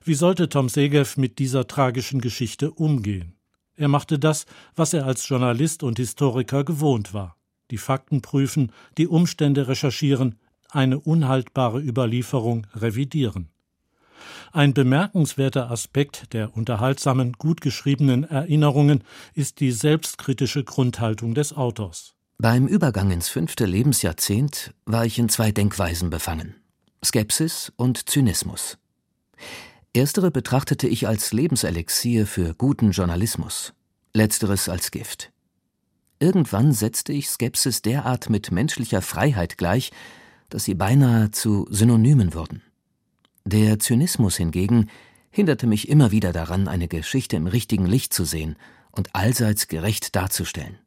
[0.05, 3.35] Wie sollte Tom Segev mit dieser tragischen Geschichte umgehen?
[3.77, 7.39] Er machte das, was er als Journalist und Historiker gewohnt war
[7.71, 10.37] die Fakten prüfen, die Umstände recherchieren,
[10.71, 13.49] eine unhaltbare Überlieferung revidieren.
[14.53, 22.15] Ein bemerkenswerter Aspekt der unterhaltsamen, gut geschriebenen Erinnerungen ist die selbstkritische Grundhaltung des Autors.
[22.41, 26.55] Beim Übergang ins fünfte Lebensjahrzehnt war ich in zwei Denkweisen befangen
[27.05, 28.79] Skepsis und Zynismus.
[29.93, 33.75] Erstere betrachtete ich als Lebenselixier für guten Journalismus,
[34.15, 35.33] letzteres als Gift.
[36.21, 39.91] Irgendwann setzte ich Skepsis derart mit menschlicher Freiheit gleich,
[40.49, 42.63] dass sie beinahe zu Synonymen wurden.
[43.47, 44.91] Der Zynismus hingegen
[45.33, 48.55] hinderte mich immer wieder daran, eine Geschichte im richtigen Licht zu sehen
[48.93, 50.79] und allseits gerecht darzustellen.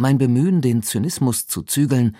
[0.00, 2.16] Mein Bemühen, den Zynismus zu zügeln,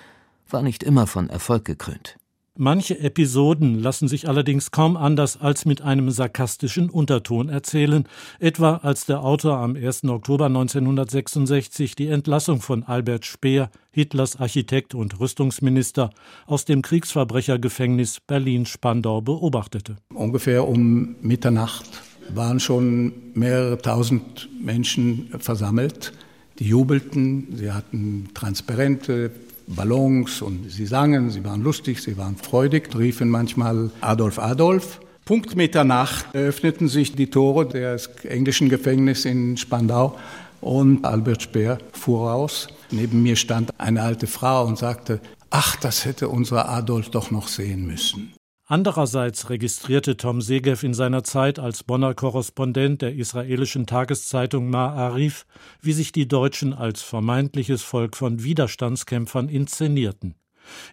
[0.50, 2.18] war nicht immer von Erfolg gekrönt.
[2.54, 8.06] Manche Episoden lassen sich allerdings kaum anders als mit einem sarkastischen Unterton erzählen,
[8.38, 10.04] etwa als der Autor am 1.
[10.04, 16.10] Oktober 1966 die Entlassung von Albert Speer, Hitlers Architekt und Rüstungsminister,
[16.44, 19.96] aus dem Kriegsverbrechergefängnis Berlin-Spandau beobachtete.
[20.12, 21.88] Ungefähr um Mitternacht
[22.34, 26.12] waren schon mehrere tausend Menschen versammelt.
[26.60, 29.30] Die jubelten, sie hatten Transparente,
[29.66, 35.00] Ballons und sie sangen, sie waren lustig, sie waren freudig, riefen manchmal Adolf Adolf.
[35.24, 40.18] Punkt Mitternacht eröffneten sich die Tore des englischen Gefängnisses in Spandau
[40.60, 42.68] und Albert Speer fuhr raus.
[42.90, 47.48] Neben mir stand eine alte Frau und sagte, ach, das hätte unser Adolf doch noch
[47.48, 48.32] sehen müssen.
[48.70, 55.44] Andererseits registrierte Tom Segev in seiner Zeit als Bonner Korrespondent der israelischen Tageszeitung Ma'arif,
[55.82, 60.36] wie sich die Deutschen als vermeintliches Volk von Widerstandskämpfern inszenierten.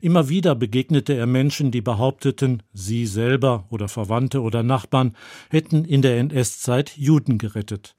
[0.02, 5.16] Immer wieder begegnete er Menschen, die behaupteten, sie selber oder Verwandte oder Nachbarn
[5.52, 7.96] hätten in der NS-Zeit Juden gerettet.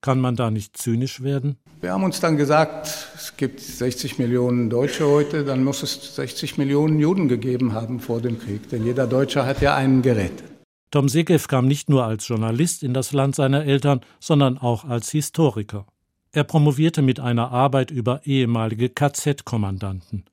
[0.00, 1.58] Kann man da nicht zynisch werden?
[1.80, 6.58] Wir haben uns dann gesagt, es gibt 60 Millionen Deutsche heute, dann muss es 60
[6.58, 10.42] Millionen Juden gegeben haben vor dem Krieg, denn jeder Deutsche hat ja einen gerettet.
[10.90, 15.10] Tom Segev kam nicht nur als Journalist in das Land seiner Eltern, sondern auch als
[15.10, 15.86] Historiker.
[16.32, 20.24] Er promovierte mit einer Arbeit über ehemalige KZ-Kommandanten.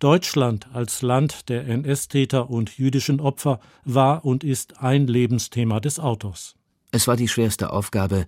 [0.00, 6.56] Deutschland als Land der NS-Täter und jüdischen Opfer war und ist ein Lebensthema des Autors.
[6.90, 8.26] Es war die schwerste Aufgabe,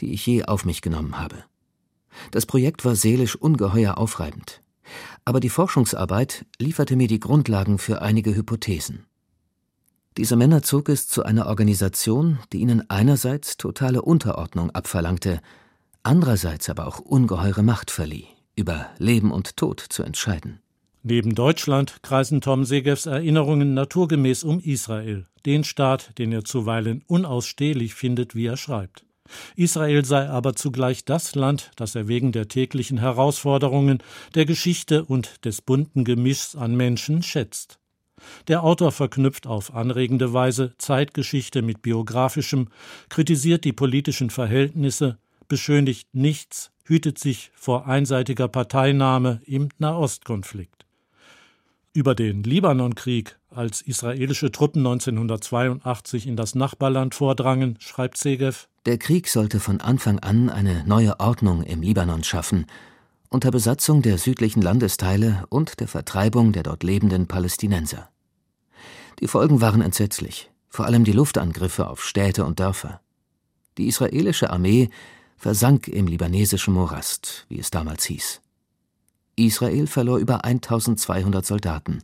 [0.00, 1.36] die ich je auf mich genommen habe.
[2.30, 4.60] Das Projekt war seelisch ungeheuer aufreibend,
[5.24, 9.06] aber die Forschungsarbeit lieferte mir die Grundlagen für einige Hypothesen.
[10.18, 15.40] Diese Männer zog es zu einer Organisation, die ihnen einerseits totale Unterordnung abverlangte,
[16.02, 20.60] andererseits aber auch ungeheure Macht verlieh, über Leben und Tod zu entscheiden.
[21.02, 27.94] Neben Deutschland kreisen Tom Segevs Erinnerungen naturgemäß um Israel, den Staat, den er zuweilen unausstehlich
[27.94, 29.04] findet, wie er schreibt.
[29.56, 33.98] Israel sei aber zugleich das Land, das er wegen der täglichen Herausforderungen,
[34.34, 37.78] der Geschichte und des bunten Gemischs an Menschen schätzt.
[38.48, 42.68] Der Autor verknüpft auf anregende Weise Zeitgeschichte mit biografischem,
[43.08, 45.18] kritisiert die politischen Verhältnisse,
[45.48, 50.86] beschönigt nichts, hütet sich vor einseitiger Parteinahme im Nahostkonflikt.
[51.94, 59.28] Über den Libanonkrieg, als israelische Truppen 1982 in das Nachbarland vordrangen, schreibt Segev der Krieg
[59.28, 62.66] sollte von Anfang an eine neue Ordnung im Libanon schaffen,
[63.28, 68.10] unter Besatzung der südlichen Landesteile und der Vertreibung der dort lebenden Palästinenser.
[69.20, 73.00] Die Folgen waren entsetzlich, vor allem die Luftangriffe auf Städte und Dörfer.
[73.78, 74.90] Die israelische Armee
[75.36, 78.42] versank im libanesischen Morast, wie es damals hieß.
[79.36, 82.02] Israel verlor über 1200 Soldaten,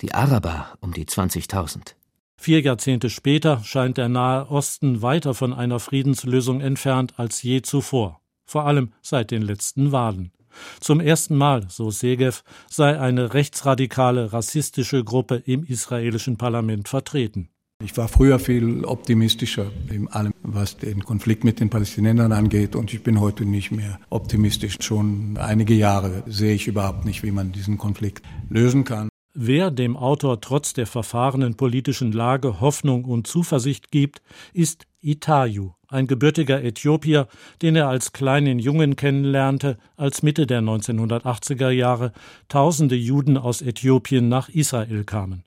[0.00, 1.94] die Araber um die 20.000.
[2.42, 8.20] Vier Jahrzehnte später scheint der Nahe Osten weiter von einer Friedenslösung entfernt als je zuvor,
[8.46, 10.32] vor allem seit den letzten Wahlen.
[10.80, 17.48] Zum ersten Mal, so Segev, sei eine rechtsradikale, rassistische Gruppe im israelischen Parlament vertreten.
[17.80, 22.92] Ich war früher viel optimistischer in allem, was den Konflikt mit den Palästinensern angeht und
[22.92, 24.78] ich bin heute nicht mehr optimistisch.
[24.80, 29.11] Schon einige Jahre sehe ich überhaupt nicht, wie man diesen Konflikt lösen kann.
[29.34, 34.20] Wer dem Autor trotz der verfahrenen politischen Lage Hoffnung und Zuversicht gibt,
[34.52, 37.28] ist Itayu, ein gebürtiger Äthiopier,
[37.62, 42.12] den er als kleinen Jungen kennenlernte, als Mitte der 1980er Jahre
[42.48, 45.44] tausende Juden aus Äthiopien nach Israel kamen.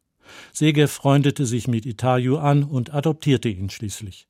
[0.52, 4.28] Sege freundete sich mit Itayu an und adoptierte ihn schließlich.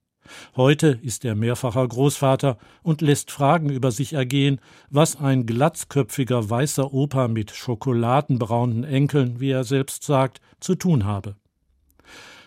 [0.56, 4.60] Heute ist er mehrfacher Großvater und lässt Fragen über sich ergehen,
[4.90, 11.36] was ein glatzköpfiger weißer Opa mit schokoladenbraunen Enkeln, wie er selbst sagt, zu tun habe.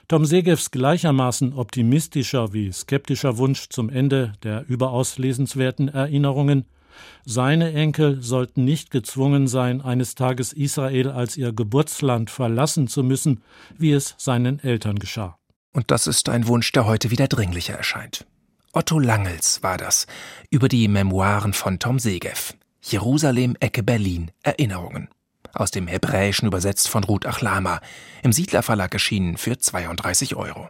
[0.08, 6.64] Tom Segevs gleichermaßen optimistischer wie skeptischer Wunsch zum Ende der überaus lesenswerten Erinnerungen
[7.24, 13.42] seine Enkel sollten nicht gezwungen sein, eines Tages Israel als ihr Geburtsland verlassen zu müssen,
[13.76, 15.38] wie es seinen Eltern geschah.
[15.72, 18.26] Und das ist ein Wunsch, der heute wieder dringlicher erscheint.
[18.72, 20.06] Otto Langels war das,
[20.50, 22.54] über die Memoiren von Tom Segev.
[22.82, 25.08] Jerusalem, Ecke Berlin, Erinnerungen.
[25.52, 27.80] Aus dem Hebräischen übersetzt von Ruth Achlama,
[28.22, 30.68] im Siedler Verlag erschienen für 32 Euro.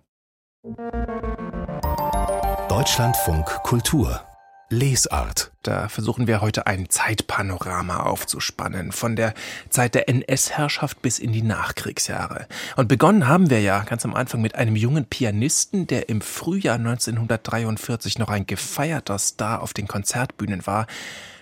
[2.69, 4.28] Deutschlandfunk Kultur
[4.70, 5.50] Lesart.
[5.62, 9.33] Da versuchen wir heute ein Zeitpanorama aufzuspannen, von der
[9.70, 12.46] Zeit der NS-Herrschaft bis in die Nachkriegsjahre.
[12.76, 16.76] Und begonnen haben wir ja ganz am Anfang mit einem jungen Pianisten, der im Frühjahr
[16.76, 20.87] 1943 noch ein gefeierter Star auf den Konzertbühnen war,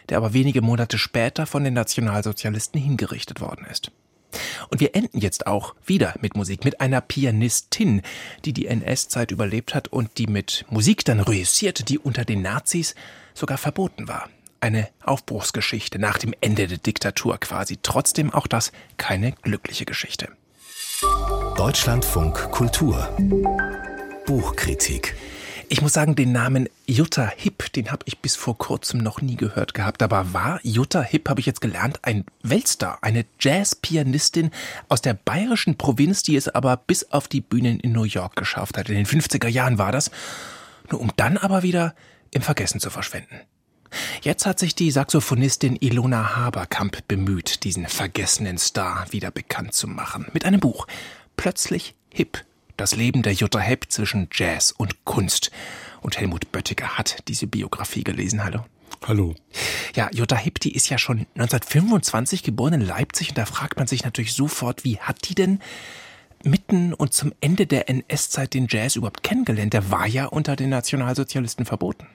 [0.08, 3.90] der aber wenige Monate später von den Nationalsozialisten hingerichtet worden ist.
[4.68, 8.02] Und wir enden jetzt auch wieder mit Musik, mit einer Pianistin,
[8.44, 12.94] die die NS-Zeit überlebt hat und die mit Musik dann reüssierte, die unter den Nazis
[13.34, 14.28] sogar verboten war.
[14.60, 17.78] Eine Aufbruchsgeschichte nach dem Ende der Diktatur quasi.
[17.82, 20.28] Trotzdem auch das keine glückliche Geschichte.
[21.56, 23.08] Deutschlandfunk Kultur
[24.26, 25.14] Buchkritik
[25.68, 29.36] ich muss sagen, den Namen Jutta Hipp, den habe ich bis vor kurzem noch nie
[29.36, 30.02] gehört gehabt.
[30.02, 34.50] Aber war Jutta Hipp, habe ich jetzt gelernt, ein Weltstar, eine Jazzpianistin
[34.88, 38.78] aus der bayerischen Provinz, die es aber bis auf die Bühnen in New York geschafft
[38.78, 38.88] hat.
[38.88, 40.10] In den 50er Jahren war das.
[40.90, 41.94] Nur um dann aber wieder
[42.30, 43.40] im Vergessen zu verschwinden.
[44.22, 50.26] Jetzt hat sich die Saxophonistin Ilona Haberkamp bemüht, diesen vergessenen Star wieder bekannt zu machen.
[50.32, 50.86] Mit einem Buch.
[51.36, 52.44] Plötzlich hip
[52.76, 55.50] das Leben der Jutta Hepp zwischen Jazz und Kunst.
[56.02, 58.44] Und Helmut Böttiger hat diese Biografie gelesen.
[58.44, 58.64] Hallo.
[59.06, 59.34] Hallo.
[59.94, 63.86] Ja, Jutta Hipp, die ist ja schon 1925 geboren in Leipzig und da fragt man
[63.86, 65.60] sich natürlich sofort, wie hat die denn
[66.42, 69.72] mitten und zum Ende der NS-Zeit den Jazz überhaupt kennengelernt?
[69.72, 72.06] Der war ja unter den Nationalsozialisten verboten.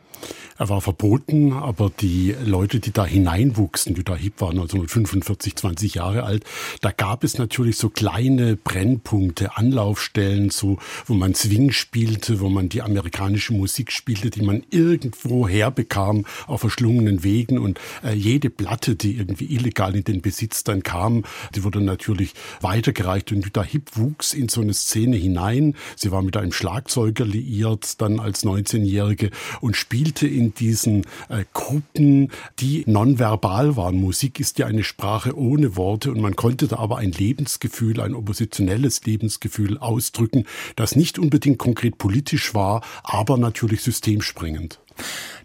[0.58, 5.56] Er war verboten, aber die Leute, die da hineinwuchsen, die da hip waren, also 45,
[5.56, 6.44] 20 Jahre alt,
[6.82, 12.70] da gab es natürlich so kleine Brennpunkte, Anlaufstellen, so, wo man Swing spielte, wo man
[12.70, 18.96] die amerikanische Musik spielte, die man irgendwo herbekam auf verschlungenen Wegen und äh, jede Platte,
[18.96, 21.24] die irgendwie illegal in den Besitz dann kam,
[21.56, 25.76] die wurde natürlich weitergereicht und Jutta Hip wuchs in so eine Szene hinein.
[25.96, 32.32] Sie war mit einem Schlagzeuger liiert, dann als 19-Jährige und spielte in diesen äh, Gruppen,
[32.60, 33.96] die nonverbal waren.
[33.96, 38.14] Musik ist ja eine Sprache ohne Worte und man konnte da aber ein Lebensgefühl, ein
[38.14, 40.46] oppositionelles Lebensgefühl ausdrücken,
[40.76, 44.80] das nicht unbedingt konkret politisch war, aber natürlich systemsprengend.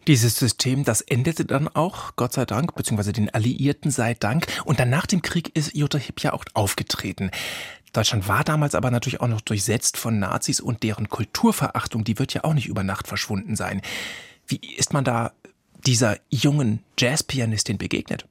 [0.07, 4.47] Dieses System, das endete dann auch, Gott sei Dank, beziehungsweise den Alliierten sei Dank.
[4.65, 7.31] Und dann nach dem Krieg ist Jutta Hipp ja auch aufgetreten.
[7.93, 12.35] Deutschland war damals aber natürlich auch noch durchsetzt von Nazis und deren Kulturverachtung, die wird
[12.35, 13.81] ja auch nicht über Nacht verschwunden sein.
[14.47, 15.33] Wie ist man da
[15.87, 18.27] dieser jungen Jazzpianistin begegnet?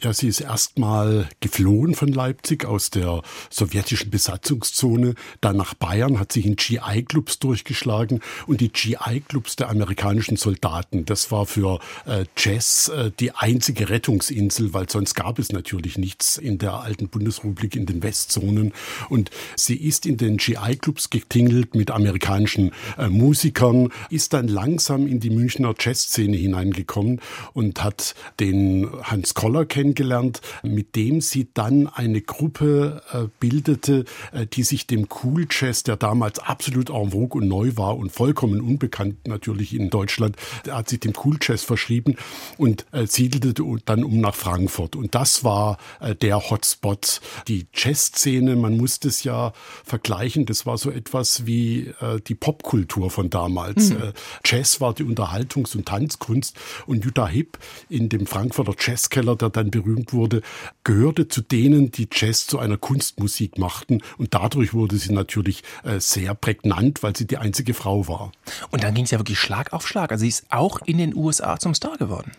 [0.00, 6.32] Ja, sie ist erstmal geflohen von Leipzig aus der sowjetischen Besatzungszone, dann nach Bayern, hat
[6.32, 12.88] sich in GI-Clubs durchgeschlagen und die GI-Clubs der amerikanischen Soldaten, das war für äh, Jazz
[12.88, 17.86] äh, die einzige Rettungsinsel, weil sonst gab es natürlich nichts in der alten Bundesrepublik in
[17.86, 18.72] den Westzonen.
[19.08, 25.20] Und sie ist in den GI-Clubs getingelt mit amerikanischen äh, Musikern, ist dann langsam in
[25.20, 27.20] die Münchner Jazzszene hineingekommen
[27.52, 34.04] und hat den Hans Koller kennengelernt, kennengelernt, mit dem sie dann eine Gruppe äh, bildete,
[34.32, 38.10] äh, die sich dem Cool Jazz, der damals absolut en vogue und neu war und
[38.12, 40.36] vollkommen unbekannt natürlich in Deutschland,
[40.68, 42.16] hat sich dem Cool Jazz verschrieben
[42.58, 44.96] und äh, siedelte dann um nach Frankfurt.
[44.96, 45.78] Und das war
[46.20, 47.20] der Hotspot.
[47.48, 49.52] Die Jazzszene, man musste es ja
[49.84, 51.92] vergleichen, das war so etwas wie
[52.26, 53.90] die Popkultur von damals.
[53.90, 54.12] Mhm.
[54.44, 59.50] Jazz war die Unterhaltungs- und Tanzkunst und Jutta Hipp in dem Frankfurter Jazzkeller Schauspieler, der
[59.50, 60.42] dann berühmt wurde,
[60.84, 64.02] gehörte zu denen, die Jazz zu einer Kunstmusik machten.
[64.18, 68.32] Und dadurch wurde sie natürlich äh, sehr prägnant, weil sie die einzige Frau war.
[68.70, 70.12] Und dann ging es ja wirklich Schlag auf Schlag.
[70.12, 72.32] Also sie ist auch in den USA zum Star geworden.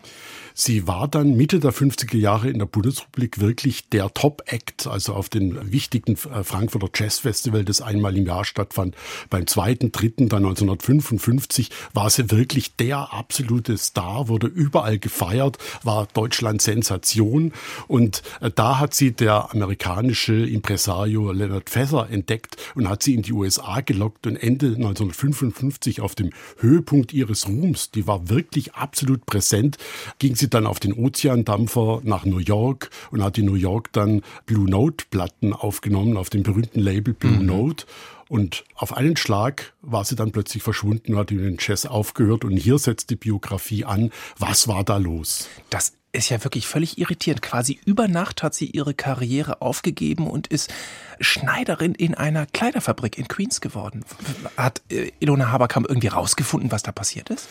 [0.56, 5.28] Sie war dann Mitte der 50er Jahre in der Bundesrepublik wirklich der Top-Act, also auf
[5.28, 8.96] den wichtigen äh, Frankfurter Jazz Festival, das einmal im Jahr stattfand.
[9.32, 16.08] Beim zweiten, dritten, dann 1955 war sie wirklich der absolute Star, wurde überall gefeiert, war
[16.14, 16.83] Deutschland Sensation.
[17.88, 23.24] Und äh, da hat sie der amerikanische Impresario Leonard Feather entdeckt und hat sie in
[23.24, 26.30] die USA gelockt und Ende 1955 auf dem
[26.60, 29.78] Höhepunkt ihres Ruhms, die war wirklich absolut präsent,
[30.20, 33.94] ging sie sie dann auf den Ozeandampfer nach New York und hat in New York
[33.94, 37.46] dann Blue Note Platten aufgenommen auf dem berühmten Label Blue mhm.
[37.46, 37.86] Note.
[38.28, 42.58] Und auf einen Schlag war sie dann plötzlich verschwunden, hat in den Jazz aufgehört und
[42.58, 44.12] hier setzt die Biografie an.
[44.38, 45.48] Was war da los?
[45.70, 47.42] Das ist ja wirklich völlig irritierend.
[47.42, 50.72] Quasi über Nacht hat sie ihre Karriere aufgegeben und ist
[51.20, 54.06] Schneiderin in einer Kleiderfabrik in Queens geworden.
[54.56, 57.50] Hat äh, Ilona Haberkamp irgendwie rausgefunden, was da passiert ist?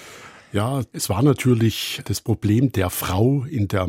[0.53, 3.87] Ja, es war natürlich das Problem der Frau in der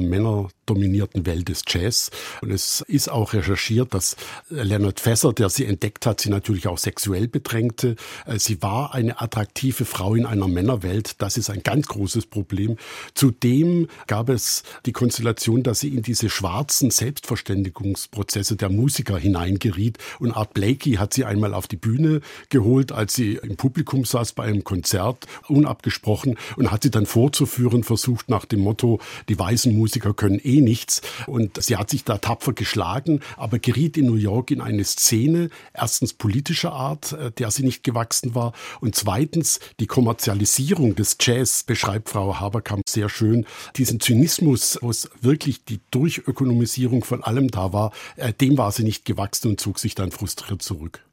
[0.63, 2.11] männerdominierten Welt des Jazz.
[2.41, 4.15] Und es ist auch recherchiert, dass
[4.49, 7.95] Leonard Fesser, der sie entdeckt hat, sie natürlich auch sexuell bedrängte.
[8.25, 11.21] Äh, sie war eine attraktive Frau in einer Männerwelt.
[11.21, 12.77] Das ist ein ganz großes Problem.
[13.13, 19.97] Zudem gab es die Konstellation, dass sie in diese schwarzen Selbstverständigungsprozesse der Musiker hineingeriet.
[20.19, 24.33] Und Art Blakey hat sie einmal auf die Bühne geholt, als sie im Publikum saß
[24.33, 28.99] bei einem Konzert, unabgesprochen und hat sie dann vorzuführen versucht nach dem Motto,
[29.29, 31.01] die weißen Musiker können eh nichts.
[31.27, 35.49] Und sie hat sich da tapfer geschlagen, aber geriet in New York in eine Szene,
[35.73, 41.63] erstens politischer Art, äh, der sie nicht gewachsen war, und zweitens die Kommerzialisierung des Jazz,
[41.63, 43.45] beschreibt Frau Haberkamp sehr schön.
[43.75, 48.83] Diesen Zynismus, wo es wirklich die Durchökonomisierung von allem da war, äh, dem war sie
[48.83, 51.03] nicht gewachsen und zog sich dann frustriert zurück.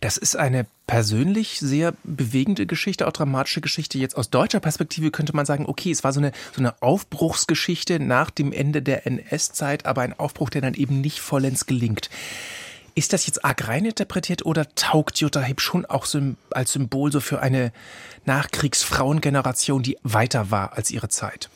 [0.00, 3.98] Das ist eine persönlich sehr bewegende Geschichte, auch dramatische Geschichte.
[3.98, 7.98] Jetzt aus deutscher Perspektive könnte man sagen, okay, es war so eine, so eine Aufbruchsgeschichte
[7.98, 12.10] nach dem Ende der NS-Zeit, aber ein Aufbruch, der dann eben nicht vollends gelingt.
[12.94, 16.06] Ist das jetzt arg reininterpretiert oder taugt Jutta Hipp schon auch
[16.50, 17.72] als Symbol so für eine
[18.26, 21.50] Nachkriegsfrauengeneration, die weiter war als ihre Zeit?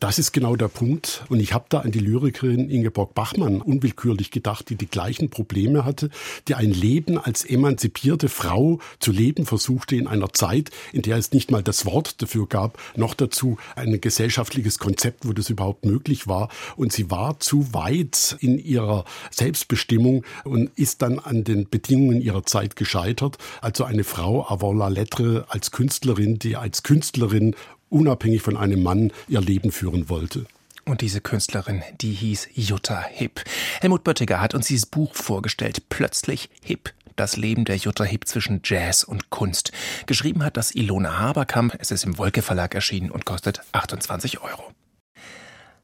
[0.00, 1.24] Das ist genau der Punkt.
[1.28, 5.84] Und ich habe da an die Lyrikerin Ingeborg Bachmann unwillkürlich gedacht, die die gleichen Probleme
[5.84, 6.08] hatte,
[6.48, 11.32] die ein Leben als emanzipierte Frau zu leben versuchte in einer Zeit, in der es
[11.32, 16.26] nicht mal das Wort dafür gab, noch dazu ein gesellschaftliches Konzept, wo das überhaupt möglich
[16.26, 16.48] war.
[16.76, 22.44] Und sie war zu weit in ihrer Selbstbestimmung und ist dann an den Bedingungen ihrer
[22.44, 23.36] Zeit gescheitert.
[23.60, 27.54] Also eine Frau avant la lettre als Künstlerin, die als Künstlerin
[27.90, 30.46] unabhängig von einem Mann ihr Leben führen wollte.
[30.86, 33.44] Und diese Künstlerin, die hieß Jutta Hipp.
[33.80, 35.88] Helmut Böttiger hat uns dieses Buch vorgestellt.
[35.88, 36.92] Plötzlich Hipp.
[37.16, 39.72] Das Leben der Jutta Hipp zwischen Jazz und Kunst.
[40.06, 41.76] Geschrieben hat das Ilona Haberkamp.
[41.78, 44.72] Es ist im Wolke Verlag erschienen und kostet 28 Euro.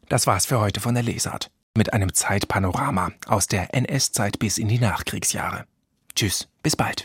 [0.09, 1.51] Das war's für heute von der Lesart.
[1.77, 5.67] Mit einem Zeitpanorama aus der NS-Zeit bis in die Nachkriegsjahre.
[6.15, 7.05] Tschüss, bis bald.